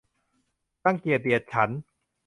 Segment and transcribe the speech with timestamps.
[0.85, 1.81] รังเกียจเดียดฉันท์